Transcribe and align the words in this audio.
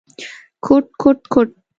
کوټ، 0.65 0.85
کوټ، 1.01 1.19
کوټ…. 1.33 1.49